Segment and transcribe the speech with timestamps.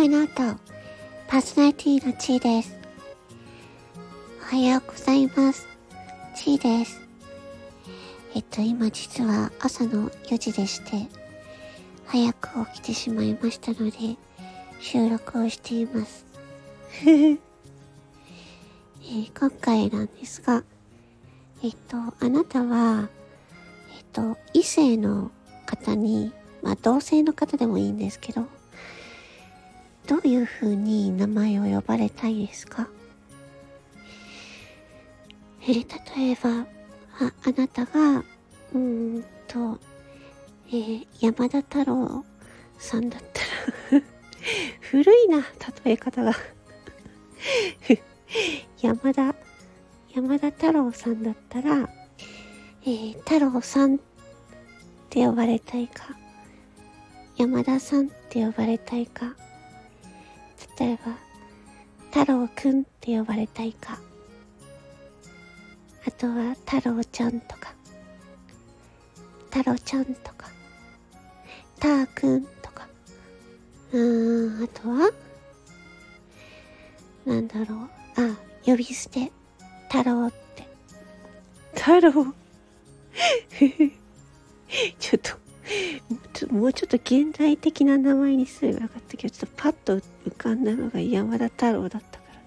[0.00, 0.30] 声の音、
[1.28, 2.74] パーソナリティのちーです。
[4.40, 5.68] おはようございます。
[6.34, 7.06] ちーです。
[8.34, 11.06] えっと、今実は朝の4時でして、
[12.06, 14.16] 早く起きてしまいましたので、
[14.80, 16.24] 収録をしています。
[17.04, 20.64] えー、今回なんですが、
[21.62, 23.10] えっと、あなたは、
[23.94, 25.30] えっと、異性の
[25.66, 26.32] 方に、
[26.62, 28.46] まあ同性の方でもいいんですけど、
[30.10, 32.88] どういう風に名前を呼ばれたいですか？
[35.62, 35.84] え、例
[36.30, 36.66] えば、
[37.20, 38.24] あ、あなたが、
[38.74, 39.78] うんと、
[40.68, 42.24] えー、山田太郎
[42.76, 43.40] さんだった
[43.96, 44.02] ら
[44.80, 45.46] 古いな、
[45.84, 46.32] 例え方が。
[48.82, 49.32] 山田、
[50.12, 51.88] 山田太郎さんだったら、
[52.82, 53.98] えー、太郎さんっ
[55.08, 56.16] て呼ばれたいか、
[57.36, 59.36] 山田さんって呼ばれたいか、
[60.80, 61.12] 例えば、
[62.10, 64.00] 太郎くんって呼ばれたいか、
[66.06, 67.74] あとは太郎ちゃんとか、
[69.50, 70.48] 太郎ちゃんとか、
[71.78, 72.88] たーくんとか、
[73.92, 75.10] うーん、あとは、
[77.26, 77.78] なんだろう、
[78.16, 79.30] あ、呼び捨て、
[79.90, 80.66] 太郎って。
[81.74, 82.34] 太郎。
[84.98, 85.39] ちょっと
[86.50, 90.02] もうちょっと現代的な名前にすればよかったけど、ちょっとパッと浮
[90.36, 92.40] かんだのが山田太郎だったから、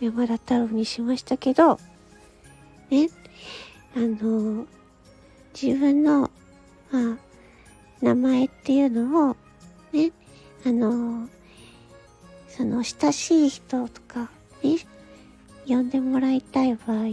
[0.00, 1.78] 山田太郎にしましたけど、
[2.90, 3.08] ね、
[3.96, 4.66] あの、
[5.60, 6.30] 自分の、
[6.90, 7.16] まあ、
[8.00, 9.36] 名前っていうのを、
[9.92, 10.12] ね、
[10.66, 11.28] あの、
[12.48, 14.30] その親しい人とか、
[14.62, 14.76] ね、
[15.66, 17.06] 呼んでもらいたい場合、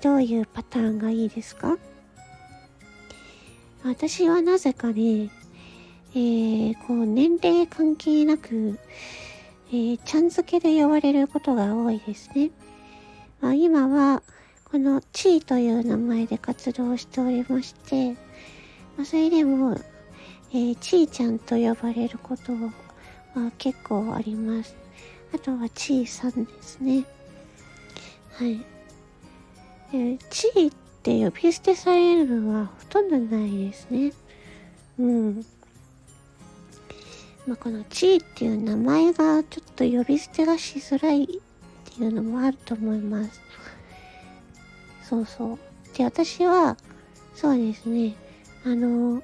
[0.00, 1.76] どういうパターンがいいですか？
[3.82, 5.30] 私はなぜかね、
[6.12, 8.78] えー、こう、年齢関係なく、
[9.70, 12.50] えー、ちゃん付けで呼ばれることが多いですね。
[13.40, 14.22] まあ、今は、
[14.70, 18.12] この地位という名前で活動しておりまして、
[18.96, 19.76] まあ、それでも、
[20.52, 24.76] えー、ちいちゃんと呼ばれることは結構あります。
[25.34, 27.04] あとはちいさんですね。
[28.32, 28.60] はい。
[29.92, 30.70] えー、ちい
[31.00, 34.12] って呼び捨てされるのはほとんどないですね。
[34.98, 35.46] うん。
[37.46, 43.40] まあ、この地位っていう名前がちょっと呼び捨てがしづらいっていうのもあると思います。
[45.02, 45.58] そうそう。
[45.96, 46.76] で、私は、
[47.34, 48.14] そうですね、
[48.66, 49.22] あの、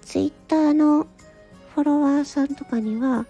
[0.00, 1.06] ツイッターの
[1.74, 3.26] フォロワーさんとかには、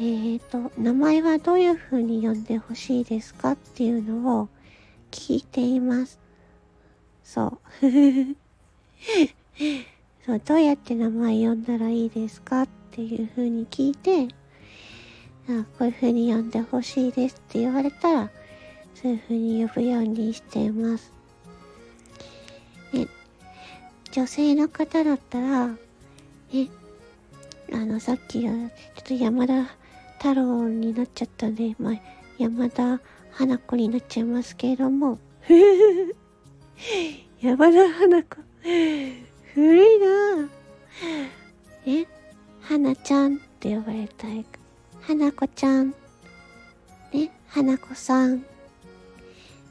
[0.00, 4.48] っ、ー、と、名前はどういう風に呼んでほしいですかっていうのを
[5.12, 6.25] 聞いています。
[7.26, 7.58] そう。
[10.24, 14.28] そう、どうやって名前呼んだらいいですかっていう風に聞いて、
[15.48, 18.30] あこういう風に呼んでほしいですって言われたら、
[18.94, 21.12] そういう風に呼ぶようにしています。
[22.92, 23.08] ね、
[24.12, 25.76] 女性の方だったら、ね、
[27.72, 28.56] あの、さっきは、ちょ
[29.00, 29.64] っと山田
[30.18, 31.94] 太郎になっちゃったんで、まあ、
[32.38, 33.00] 山田
[33.32, 35.18] 花子になっちゃいますけれども、
[37.40, 38.36] 山田花子。
[39.54, 40.48] 古いな
[41.86, 42.06] え？
[42.60, 44.44] 花ちゃんって呼ばれたい。
[45.00, 45.94] 花子ちゃん。
[47.12, 47.30] ね？
[47.48, 48.40] 花子さん。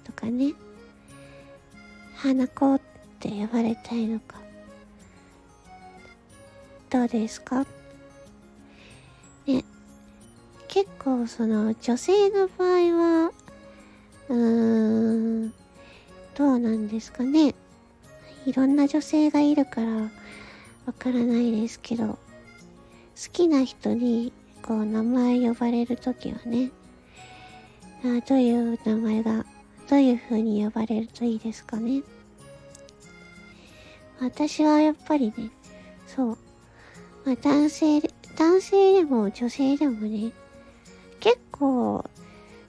[0.03, 0.53] とかね。
[2.15, 2.81] 花子っ
[3.19, 4.39] て呼ばれたいのか。
[6.89, 7.65] どうですか？
[9.45, 9.63] ね？
[10.67, 12.69] 結構その女性の場合
[13.27, 13.31] は、
[14.29, 15.53] うーん、
[16.35, 17.55] どうなんですかね。
[18.45, 19.87] いろんな女性がいるから
[20.85, 22.17] わからないですけど、好
[23.31, 26.71] きな人にこう名前呼ばれるときはね、
[28.03, 29.45] あどういう名前が、
[29.89, 32.03] どういう風に呼ばれるといいですかね。
[34.19, 35.49] 私はやっぱりね、
[36.05, 36.37] そう。
[37.25, 38.01] まあ男性、
[38.35, 40.33] 男性でも女性でもね、
[41.19, 42.03] 結構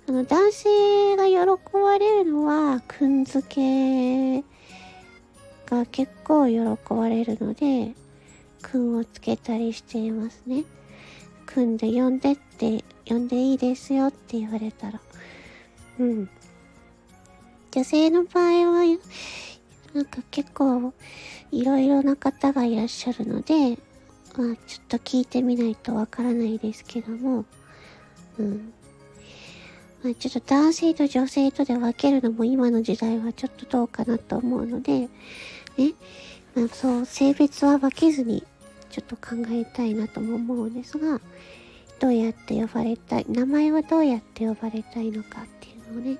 [0.08, 4.44] あの、男性が喜ばれるのは、くんづけ
[5.68, 7.92] が結構喜ばれるので、
[8.62, 10.64] くんをつけたりしていますね。
[11.44, 15.00] くんで呼んでって、呼んでいいですよって言われたら。
[15.98, 16.30] うん。
[17.72, 18.98] 女性の場合は、
[19.92, 20.92] なんか結構
[21.50, 23.76] いろいろな方がいらっしゃるので、
[24.36, 27.44] まあちょっと聞いてみないとわからないですけども、
[28.38, 28.72] うん。
[30.02, 35.08] まあ、ちょっと男性と女性とで分けるのも今の時代はちょっとどうかなと思うので、ね、
[36.54, 38.44] まあ、そう、性別は分けずに
[38.90, 41.20] ちょっと考えたいなとも思うんですが、
[41.98, 46.18] どうやって呼ばれたい、名前はどうやって呼ばれたいのかっていうのをね、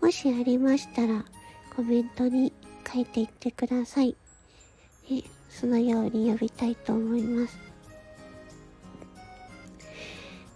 [0.00, 1.24] もしありましたら、
[1.74, 2.52] コメントに
[2.92, 4.16] 書いていってください。
[5.10, 7.69] えそのように呼びたいと思います。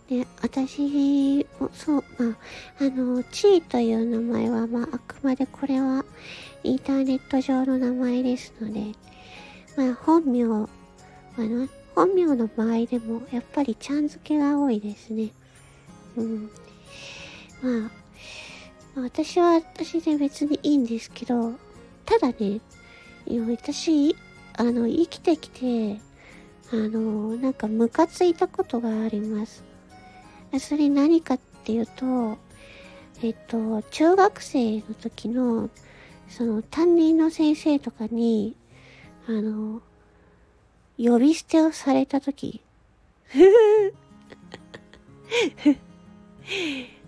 [0.09, 6.05] で、私も、そう、まあ、あの、地位という名前は、まあ、あくまでこれは、
[6.63, 8.93] インターネット上の名前ですので、
[9.77, 10.67] まあ、本名、あ
[11.39, 15.31] の、本名の場合でも、やっぱりちゃん付けが多いですね。
[16.17, 16.51] うん。
[17.63, 17.91] ま
[18.97, 21.55] あ、私は私で別にいいんですけど、
[22.05, 22.61] ただね、
[23.27, 24.15] 私、
[24.57, 26.01] あの、生きてきて、
[26.71, 29.65] あの、なんかムカついたことがあります。
[30.59, 32.39] それ何かっていうと、
[33.23, 35.71] えっと、中学生の時の、
[36.29, 38.57] その担任の先生とかに、
[39.27, 39.81] あの、
[40.99, 42.61] 呼び捨てをされた時、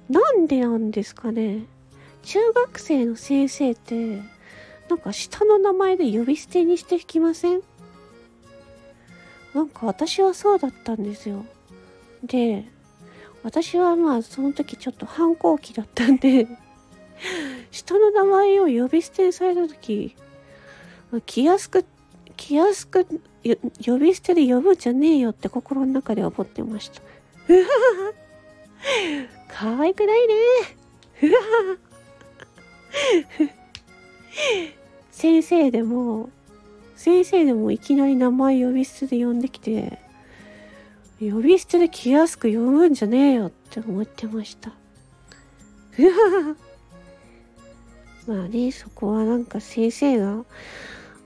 [0.09, 1.67] なんでなんですかね。
[2.23, 4.21] 中学生の先生って、
[4.89, 7.63] なんか下の名前で呼び捨てにしてきません？
[9.55, 11.45] なんか私はそうだったんですよ。
[12.23, 12.65] で、
[13.47, 16.49] 私はまあその時ちょっと反抗期だったんで
[17.71, 20.17] 下の名前を呼び捨てにされた時、
[21.27, 21.85] 気安く、
[22.37, 23.07] 気安く
[23.85, 27.01] 呼び捨てで呼ぶんじゃねえよって心の中で思ってました。
[29.47, 30.35] 可愛くないね。
[35.13, 36.31] 先生でも、
[36.97, 40.05] 先生でもいきなり名前呼び捨てで呼んできて、
[41.19, 44.73] 呼び捨てで気安く呼ぶんじゃねえよって思ってました。
[48.27, 50.45] まあね、そこはなんか先生が、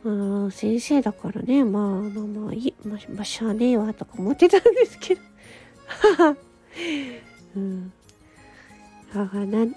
[0.04, 5.20] あ先生だからね、まあまあまあいい、まあ、まあ、しゃあねえわとか思ってたんですけど。
[7.56, 7.92] うん。
[9.12, 9.72] だからな、だ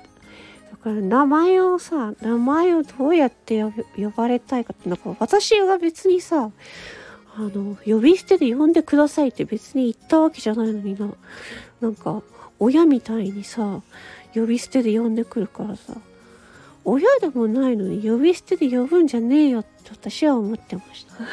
[0.77, 3.71] から名前をさ、名前をどうやって呼
[4.15, 6.51] ばれたいかって、なんか私が別にさ、
[7.35, 11.09] あの、呼び捨てで呼んでくださいって別に言ったわけじゃないのにな。
[11.81, 12.21] なんか、
[12.59, 13.81] 親みたいにさ、
[14.35, 15.95] 呼び捨てで呼んでくるからさ、
[16.85, 21.13] 親でもないのに呼び捨てで呼ぶんじゃねえよって私は思ってました。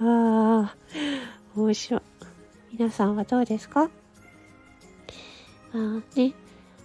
[0.00, 0.76] ああ、
[1.56, 2.00] 面白い。
[2.72, 3.90] 皆さんはどうですか？
[5.74, 6.32] あね、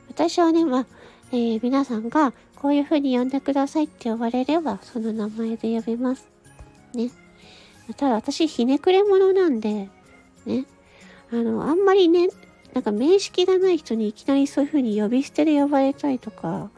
[0.10, 0.86] 私はね、まあ、
[1.32, 6.28] えー、皆さんがこういう風に呼んでくださいって呼ばれれば、その名前で呼びます。
[6.94, 7.12] ね。
[7.96, 9.90] ただ私、ひねくれ者なんで、
[10.46, 10.66] ね。
[11.32, 12.30] あの、あんまりね、
[12.74, 16.70] なんか面識がない人にいきなりそういう風に呼び捨てで呼ばれたりとか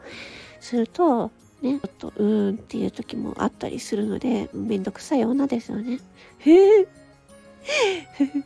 [0.60, 1.30] すると、
[1.62, 6.00] ね、ちょっと、うーんっていう時もあったりするので、めんどくさい女ですよね。
[6.38, 6.88] へえ。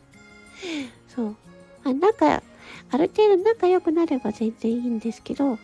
[1.07, 1.35] そう。
[1.83, 2.43] あ、なんか、
[2.91, 5.57] ある程度仲良くなれば全然いいんですけど、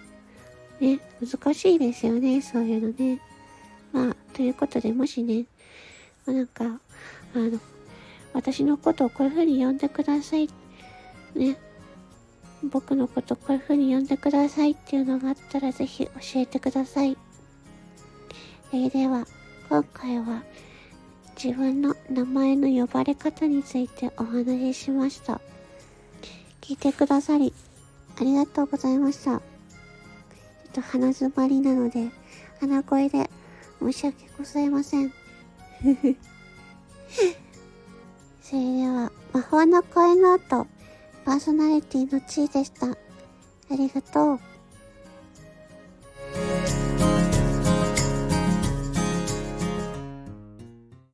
[0.81, 3.21] ね、難しいですよね、そういうのね。
[3.93, 5.45] まあ、ということで、もしね、
[6.25, 7.59] なんか、あの、
[8.33, 10.49] 私のことをこういう風に呼んでください。
[11.35, 11.55] ね。
[12.63, 17.15] 僕のことこういう風に呼んでくださいっていうのがあったらぜひ教えてください。
[18.73, 19.27] えー、では、
[19.69, 20.43] 今回は
[21.41, 25.41] 自分の名前の呼ばれ方についてお話ししました。
[26.61, 27.53] 聞いてくださり、
[28.19, 29.50] ありがとうございました。
[30.71, 32.09] と鼻詰まりなので、
[32.59, 33.29] 鼻声で
[33.79, 35.13] 申し訳ございません。
[38.41, 40.67] それでは、魔法の声の後、
[41.25, 42.87] パーソナリティの地位でした。
[42.87, 42.95] あ
[43.71, 44.50] りがとう。